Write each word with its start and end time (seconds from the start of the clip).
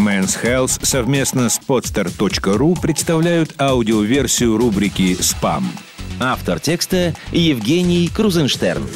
Men's 0.00 0.42
Health 0.42 0.82
совместно 0.82 1.50
с 1.50 1.60
podster.ru 1.60 2.80
представляют 2.80 3.60
аудиоверсию 3.60 4.56
рубрики 4.56 5.14
«Спам». 5.20 5.70
Автор 6.18 6.58
текста 6.58 7.14
Евгений 7.32 8.08
Крузенштерн. 8.08 8.86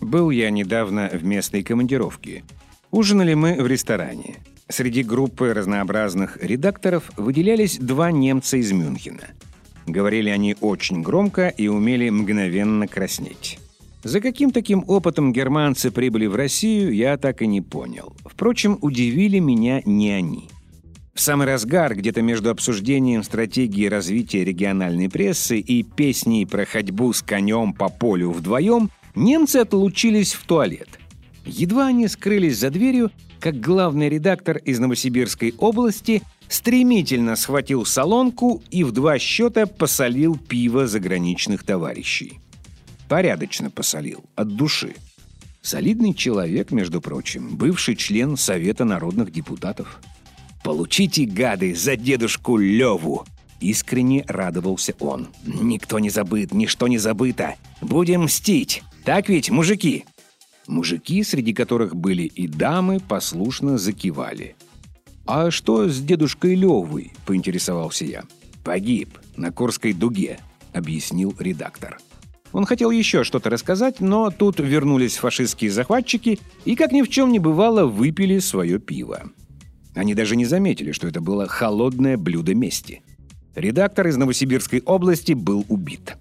Был 0.00 0.28
я 0.28 0.50
недавно 0.50 1.08
в 1.10 1.24
местной 1.24 1.62
командировке. 1.62 2.44
Ужинали 2.90 3.32
мы 3.32 3.54
в 3.62 3.66
ресторане. 3.66 4.36
Среди 4.68 5.02
группы 5.02 5.54
разнообразных 5.54 6.36
редакторов 6.42 7.10
выделялись 7.16 7.78
два 7.78 8.12
немца 8.12 8.58
из 8.58 8.72
Мюнхена. 8.72 9.28
Говорили 9.86 10.28
они 10.28 10.56
очень 10.60 11.00
громко 11.00 11.48
и 11.48 11.68
умели 11.68 12.10
мгновенно 12.10 12.86
краснеть. 12.86 13.58
За 14.02 14.20
каким 14.20 14.50
таким 14.50 14.84
опытом 14.86 15.32
германцы 15.32 15.90
прибыли 15.90 16.26
в 16.26 16.34
Россию, 16.34 16.94
я 16.94 17.18
так 17.18 17.42
и 17.42 17.46
не 17.46 17.60
понял. 17.60 18.14
Впрочем, 18.24 18.78
удивили 18.80 19.38
меня 19.38 19.82
не 19.84 20.10
они. 20.10 20.48
В 21.12 21.20
самый 21.20 21.46
разгар, 21.46 21.94
где-то 21.94 22.22
между 22.22 22.48
обсуждением 22.48 23.22
стратегии 23.22 23.84
развития 23.86 24.42
региональной 24.42 25.10
прессы 25.10 25.58
и 25.58 25.82
песней 25.82 26.46
про 26.46 26.64
ходьбу 26.64 27.12
с 27.12 27.20
конем 27.20 27.74
по 27.74 27.90
полю 27.90 28.30
вдвоем, 28.30 28.90
немцы 29.14 29.56
отлучились 29.56 30.32
в 30.32 30.46
туалет. 30.46 30.88
Едва 31.44 31.88
они 31.88 32.08
скрылись 32.08 32.58
за 32.58 32.70
дверью, 32.70 33.10
как 33.38 33.60
главный 33.60 34.08
редактор 34.08 34.58
из 34.58 34.78
Новосибирской 34.78 35.54
области 35.58 36.22
стремительно 36.48 37.36
схватил 37.36 37.84
солонку 37.84 38.62
и 38.70 38.82
в 38.82 38.92
два 38.92 39.18
счета 39.18 39.66
посолил 39.66 40.36
пиво 40.36 40.86
заграничных 40.86 41.64
товарищей. 41.64 42.40
Порядочно 43.10 43.70
посолил, 43.70 44.24
от 44.36 44.54
души. 44.54 44.94
Солидный 45.62 46.14
человек, 46.14 46.70
между 46.70 47.00
прочим, 47.00 47.56
бывший 47.56 47.96
член 47.96 48.36
Совета 48.36 48.84
народных 48.84 49.32
депутатов. 49.32 50.00
«Получите, 50.62 51.24
гады, 51.24 51.74
за 51.74 51.96
дедушку 51.96 52.56
Леву!» 52.56 53.26
Искренне 53.58 54.24
радовался 54.28 54.94
он. 55.00 55.26
«Никто 55.44 55.98
не 55.98 56.08
забыт, 56.08 56.54
ничто 56.54 56.86
не 56.86 56.98
забыто. 56.98 57.56
Будем 57.80 58.26
мстить. 58.26 58.84
Так 59.04 59.28
ведь, 59.28 59.50
мужики?» 59.50 60.04
Мужики, 60.68 61.24
среди 61.24 61.52
которых 61.52 61.96
были 61.96 62.22
и 62.22 62.46
дамы, 62.46 63.00
послушно 63.00 63.76
закивали. 63.76 64.54
«А 65.26 65.50
что 65.50 65.88
с 65.88 66.00
дедушкой 66.00 66.54
Левой?»– 66.54 67.12
поинтересовался 67.26 68.04
я. 68.04 68.22
«Погиб 68.62 69.18
на 69.34 69.50
Курской 69.50 69.94
дуге»,– 69.94 70.38
объяснил 70.72 71.34
редактор. 71.40 71.98
Он 72.52 72.66
хотел 72.66 72.90
еще 72.90 73.22
что-то 73.24 73.50
рассказать, 73.50 74.00
но 74.00 74.30
тут 74.30 74.58
вернулись 74.58 75.16
фашистские 75.16 75.70
захватчики 75.70 76.40
и, 76.64 76.74
как 76.74 76.92
ни 76.92 77.02
в 77.02 77.08
чем 77.08 77.30
не 77.30 77.38
бывало, 77.38 77.86
выпили 77.86 78.38
свое 78.38 78.78
пиво. 78.78 79.30
Они 79.94 80.14
даже 80.14 80.36
не 80.36 80.44
заметили, 80.44 80.92
что 80.92 81.06
это 81.06 81.20
было 81.20 81.46
холодное 81.46 82.16
блюдо 82.16 82.54
мести. 82.54 83.02
Редактор 83.54 84.08
из 84.08 84.16
Новосибирской 84.16 84.80
области 84.80 85.32
был 85.32 85.64
убит. 85.68 86.16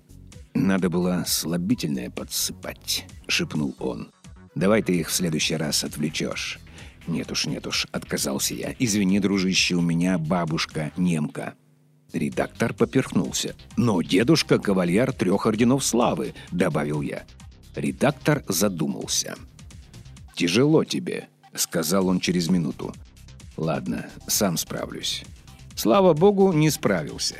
«Надо 0.54 0.90
было 0.90 1.24
слабительное 1.28 2.10
подсыпать»,— 2.10 3.06
шепнул 3.28 3.76
он. 3.80 4.12
«Давай 4.56 4.82
ты 4.82 5.00
их 5.00 5.10
в 5.10 5.14
следующий 5.14 5.56
раз 5.56 5.84
отвлечешь». 5.84 6.60
«Нет 7.08 7.32
уж, 7.32 7.46
нет 7.46 7.66
уж»,— 7.66 7.88
отказался 7.92 8.54
я. 8.54 8.76
«Извини, 8.78 9.20
дружище, 9.20 9.76
у 9.76 9.82
меня 9.82 10.18
бабушка 10.18 10.92
немка». 10.98 11.54
Редактор 12.14 12.74
поперхнулся. 12.74 13.56
«Но 13.78 14.02
дедушка— 14.02 14.58
кавальер 14.60 15.14
трех 15.14 15.46
орденов 15.46 15.84
славы»,— 15.84 16.34
добавил 16.52 17.02
я. 17.02 17.24
Редактор 17.76 18.44
задумался. 18.48 19.36
«Тяжело 20.36 20.84
тебе»,— 20.84 21.28
сказал 21.54 22.08
он 22.08 22.20
через 22.20 22.50
минуту. 22.50 22.94
«Ладно, 23.58 24.08
сам 24.28 24.58
справлюсь». 24.58 25.24
Слава 25.76 26.14
богу, 26.14 26.52
не 26.52 26.72
справился. 26.72 27.36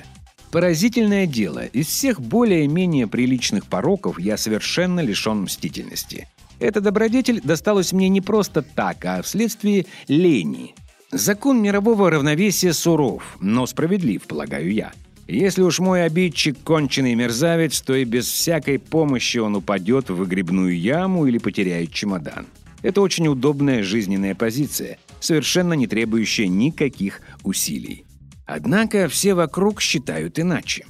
Поразительное 0.52 1.28
дело, 1.28 1.66
из 1.66 1.88
всех 1.88 2.22
более-менее 2.22 3.06
приличных 3.08 3.66
пороков 3.66 4.20
я 4.20 4.38
совершенно 4.38 5.02
лишен 5.02 5.42
мстительности. 5.42 6.28
Эта 6.60 6.80
добродетель 6.80 7.42
досталась 7.42 7.92
мне 7.92 8.08
не 8.10 8.22
просто 8.22 8.62
так, 8.62 9.04
а 9.06 9.22
вследствие 9.22 9.88
лени— 10.08 10.76
Закон 11.12 11.62
мирового 11.62 12.12
равновесия 12.12 12.72
суров, 12.72 13.38
но 13.40 13.66
справедлив, 13.66 14.24
полагаю 14.24 14.72
я. 14.72 14.92
Если 15.28 15.64
уж 15.64 15.80
мой 15.80 16.06
обидчик 16.06 16.58
конченый 16.64 17.16
мерзавец, 17.16 17.82
то 17.82 17.96
и 17.96 18.04
без 18.04 18.28
всякой 18.28 18.78
помощи 18.78 19.38
он 19.38 19.56
упадет 19.56 20.10
в 20.10 20.16
выгребную 20.16 20.80
яму 20.80 21.26
или 21.26 21.40
потеряет 21.40 21.92
чемодан. 21.92 22.46
Это 22.84 23.02
очень 23.02 23.28
удобная 23.28 23.84
жизненная 23.84 24.36
позиция, 24.36 25.00
совершенно 25.20 25.74
не 25.74 25.88
требующая 25.88 26.48
никаких 26.48 27.22
усилий. 27.44 28.06
Однако 28.46 29.08
все 29.08 29.34
вокруг 29.34 29.82
считают 29.82 30.40
иначе. 30.40 30.86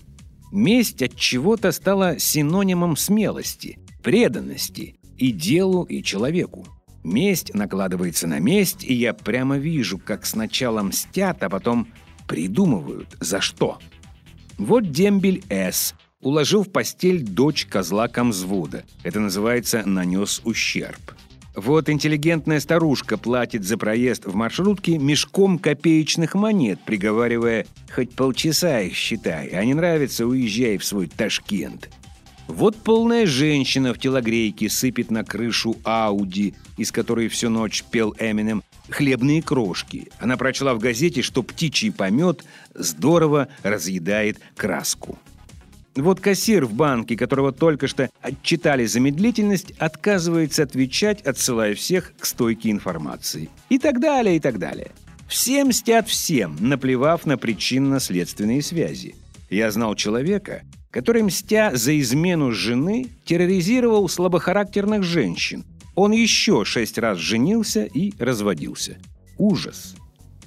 Месть 0.51 1.01
от 1.01 1.15
чего-то 1.15 1.71
стала 1.71 2.19
синонимом 2.19 2.97
смелости, 2.97 3.79
преданности 4.03 4.95
и 5.17 5.31
делу, 5.31 5.83
и 5.83 6.03
человеку. 6.03 6.65
Месть 7.03 7.53
накладывается 7.53 8.27
на 8.27 8.39
месть, 8.39 8.83
и 8.83 8.93
я 8.93 9.13
прямо 9.13 9.57
вижу, 9.57 9.97
как 9.97 10.25
сначала 10.25 10.81
мстят, 10.83 11.41
а 11.43 11.49
потом 11.49 11.87
придумывают, 12.27 13.15
за 13.19 13.41
что. 13.41 13.79
Вот 14.57 14.91
дембель 14.91 15.43
С. 15.49 15.95
Уложил 16.21 16.63
в 16.63 16.71
постель 16.71 17.23
дочь 17.23 17.65
козла 17.65 18.09
комзвода. 18.09 18.83
Это 19.03 19.21
называется 19.21 19.83
«нанес 19.85 20.41
ущерб». 20.43 20.99
Вот 21.55 21.89
интеллигентная 21.89 22.59
старушка 22.59 23.17
платит 23.17 23.63
за 23.65 23.77
проезд 23.77 24.25
в 24.25 24.35
маршрутке 24.35 24.97
мешком 24.97 25.57
копеечных 25.57 26.35
монет, 26.35 26.79
приговаривая 26.85 27.65
«хоть 27.93 28.11
полчаса 28.11 28.81
их 28.81 28.93
считай, 28.93 29.47
а 29.47 29.63
не 29.65 29.73
нравится, 29.73 30.27
уезжай 30.27 30.77
в 30.77 30.85
свой 30.85 31.07
Ташкент». 31.07 31.89
Вот 32.49 32.75
полная 32.77 33.27
женщина 33.27 33.93
в 33.93 33.99
телогрейке 33.99 34.69
сыпет 34.69 35.11
на 35.11 35.23
крышу 35.23 35.77
Ауди, 35.83 36.55
из 36.77 36.91
которой 36.91 37.27
всю 37.27 37.47
ночь 37.47 37.83
пел 37.83 38.15
Эминем, 38.17 38.63
хлебные 38.89 39.43
крошки. 39.43 40.09
Она 40.17 40.35
прочла 40.35 40.73
в 40.73 40.79
газете, 40.79 41.21
что 41.21 41.43
птичий 41.43 41.91
помет 41.91 42.43
здорово 42.73 43.49
разъедает 43.61 44.39
краску. 44.57 45.19
Вот 45.95 46.21
кассир 46.21 46.65
в 46.65 46.73
банке, 46.73 47.15
которого 47.15 47.51
только 47.51 47.87
что 47.87 48.09
отчитали 48.19 48.87
за 48.87 48.99
медлительность, 48.99 49.73
отказывается 49.77 50.63
отвечать, 50.63 51.21
отсылая 51.21 51.75
всех 51.75 52.13
к 52.17 52.25
стойке 52.25 52.71
информации. 52.71 53.49
И 53.69 53.77
так 53.77 53.99
далее, 53.99 54.37
и 54.37 54.39
так 54.39 54.57
далее. 54.57 54.89
Все 55.27 55.63
мстят 55.63 56.07
всем, 56.07 56.57
наплевав 56.59 57.27
на 57.27 57.37
причинно-следственные 57.37 58.63
связи. 58.63 59.15
Я 59.51 59.69
знал 59.69 59.93
человека, 59.93 60.63
который, 60.91 61.23
мстя 61.23 61.71
за 61.75 61.99
измену 61.99 62.51
жены, 62.51 63.07
терроризировал 63.25 64.09
слабохарактерных 64.09 65.03
женщин. 65.03 65.65
Он 65.95 66.11
еще 66.11 66.65
шесть 66.65 66.97
раз 66.97 67.17
женился 67.17 67.85
и 67.85 68.13
разводился. 68.19 68.97
Ужас. 69.37 69.95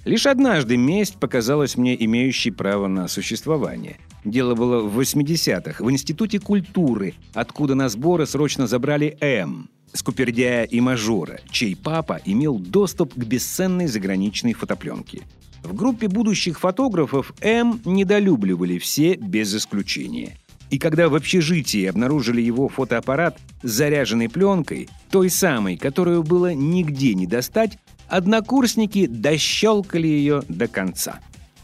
Лишь 0.05 0.27
однажды 0.27 0.77
месть 0.77 1.17
показалась 1.21 1.77
мне 1.77 1.95
имеющей 2.05 2.51
право 2.51 2.89
на 2.89 3.07
существование. 3.07 3.99
Дело 4.25 4.55
было 4.55 4.83
в 4.83 4.99
80-х, 4.99 5.83
в 5.83 5.91
Институте 5.91 6.41
культуры, 6.41 7.15
откуда 7.35 7.75
на 7.75 7.89
сборы 7.89 8.27
срочно 8.27 8.67
забрали 8.67 9.17
М, 9.21 9.69
скупердяя 9.93 10.65
и 10.65 10.81
мажора, 10.81 11.41
чей 11.51 11.77
папа 11.77 12.21
имел 12.25 12.59
доступ 12.59 13.15
к 13.15 13.19
бесценной 13.19 13.87
заграничной 13.87 14.55
фотопленке. 14.55 15.23
В 15.63 15.75
группе 15.75 16.09
будущих 16.09 16.59
фотографов 16.59 17.33
М 17.41 17.81
недолюбливали 17.85 18.79
все 18.79 19.15
без 19.15 19.55
исключения. 19.55 20.37
И 20.71 20.79
когда 20.79 21.09
в 21.09 21.15
общежитии 21.15 21.85
обнаружили 21.87 22.41
его 22.41 22.69
фотоаппарат 22.69 23.39
с 23.63 23.71
заряженной 23.71 24.29
пленкой, 24.29 24.89
той 25.11 25.31
самой, 25.31 25.77
которую 25.77 26.23
было 26.23 26.55
нигде 26.55 27.15
не 27.15 27.27
достать, 27.27 27.79
однокурсники 28.09 29.07
дощелкали 29.07 30.07
ее 30.09 30.43
до 30.49 30.69
конца. 30.69 31.21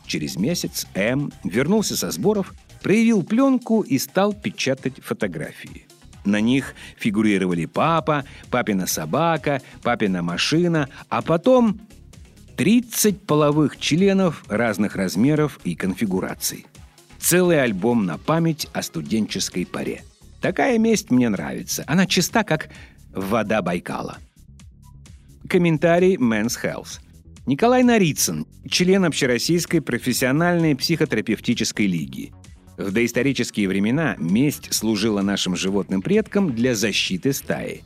Через 0.07 0.37
месяц 0.37 0.87
М 0.95 1.33
вернулся 1.43 1.97
со 1.97 2.11
сборов, 2.11 2.55
проявил 2.83 3.23
пленку 3.23 3.81
и 3.81 3.99
стал 3.99 4.33
печатать 4.33 5.03
фотографии. 5.03 5.87
На 6.25 6.41
них 6.41 6.75
фигурировали 6.99 7.65
папа, 7.65 8.25
папина 8.51 8.87
собака, 8.87 9.63
папина 9.83 10.23
машина, 10.23 10.89
а 11.09 11.23
потом 11.23 11.81
30 12.59 13.21
половых 13.23 13.79
членов 13.79 14.43
разных 14.49 14.97
размеров 14.97 15.61
и 15.63 15.77
конфигураций. 15.77 16.67
Целый 17.21 17.63
альбом 17.63 18.05
на 18.05 18.19
память 18.19 18.67
о 18.73 18.83
студенческой 18.83 19.65
паре. 19.65 20.03
Такая 20.41 20.77
месть 20.77 21.13
мне 21.13 21.29
нравится. 21.29 21.85
Она 21.87 22.07
чиста, 22.07 22.43
как 22.43 22.69
вода 23.13 23.63
Байкала. 23.63 24.19
Комментарий 25.49 26.17
Men's 26.17 26.59
Health. 26.61 26.99
Николай 27.47 27.85
Нарицын, 27.85 28.45
член 28.69 29.05
Общероссийской 29.05 29.81
профессиональной 29.81 30.75
психотерапевтической 30.75 31.87
лиги. 31.87 32.33
В 32.77 32.91
доисторические 32.91 33.69
времена 33.69 34.17
месть 34.19 34.75
служила 34.75 35.23
нашим 35.23 35.55
животным 35.55 36.03
предкам 36.03 36.53
для 36.53 36.75
защиты 36.75 37.33
стаи. 37.33 37.85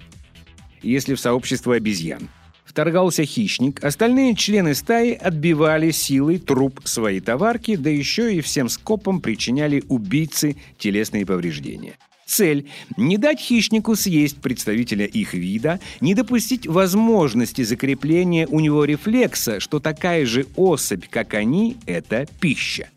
Если 0.81 1.15
в 1.15 1.21
сообщество 1.21 1.75
обезьян– 1.75 2.31
вторгался 2.73 3.27
хищник, 3.27 3.85
остальные 3.85 4.35
члены 4.35 4.75
стаи 4.75 5.13
отбивали 5.13 5.91
силой 5.91 6.39
труп 6.39 6.81
своей 6.85 7.21
товарки, 7.21 7.77
да 7.77 7.91
еще 7.91 8.35
и 8.35 8.41
всем 8.41 8.71
скопом 8.71 9.21
причиняли 9.21 9.85
убийцы 9.89 10.57
телесные 10.79 11.27
повреждения. 11.27 11.99
Цель– 12.25 12.71
не 12.97 13.19
дать 13.19 13.41
хищнику 13.41 13.95
съесть 13.95 14.41
представителя 14.41 15.05
их 15.05 15.35
вида, 15.35 15.81
не 16.01 16.15
допустить 16.15 16.67
возможности 16.67 17.63
закрепления 17.63 18.47
у 18.47 18.59
него 18.59 18.87
рефлекса, 18.87 19.61
что 19.61 19.79
такая 19.79 20.25
же 20.25 20.47
особь, 20.57 21.11
как 21.11 21.35
они– 21.35 21.77
это 21.87 22.27
пища. 22.41 22.89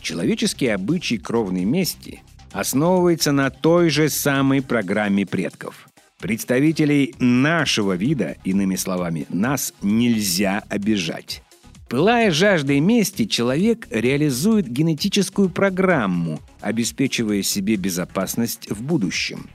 Человеческий 0.00 0.68
обычай 0.68 1.18
кровной 1.18 1.64
мести 1.64 2.22
основывается 2.52 3.32
на 3.32 3.50
той 3.50 3.90
же 3.90 4.08
самой 4.08 4.62
программе 4.62 5.26
предков. 5.26 5.88
Представителей 6.18 7.14
нашего 7.18 7.92
вида, 7.92 8.36
иными 8.42 8.76
словами, 8.76 9.26
нас 9.28 9.74
нельзя 9.82 10.62
обижать. 10.68 11.42
Пылая 11.88 12.30
жаждой 12.30 12.80
мести, 12.80 13.26
человек 13.26 13.86
реализует 13.90 14.66
генетическую 14.66 15.50
программу, 15.50 16.40
обеспечивая 16.60 17.42
себе 17.42 17.76
безопасность 17.76 18.68
в 18.70 18.82
будущем. 18.82 19.48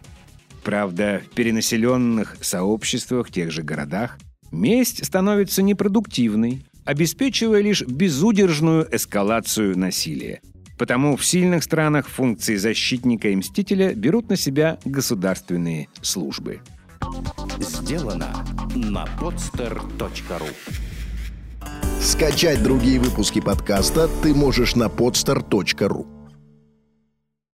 Правда, 0.63 1.21
в 1.25 1.33
перенаселенных 1.33 2.37
сообществах, 2.41 3.31
тех 3.31 3.51
же 3.51 3.63
городах, 3.63 4.17
месть 4.51 5.03
становится 5.03 5.63
непродуктивной, 5.63 6.63
обеспечивая 6.85 7.61
лишь 7.61 7.81
безудержную 7.81 8.87
эскалацию 8.95 9.77
насилия. 9.77 10.41
Потому 10.81 11.15
в 11.15 11.23
сильных 11.23 11.63
странах 11.63 12.09
функции 12.09 12.55
защитника 12.55 13.27
и 13.29 13.35
мстителя 13.35 13.93
берут 13.93 14.31
на 14.31 14.35
себя 14.35 14.79
государственные 14.83 15.89
службы. 16.01 16.61
Сделано 17.59 18.43
на 18.73 19.05
podster.ru 19.19 20.49
Скачать 22.01 22.63
другие 22.63 22.99
выпуски 22.99 23.39
подкаста 23.41 24.09
ты 24.23 24.33
можешь 24.33 24.75
на 24.75 24.85
podster.ru 24.85 26.20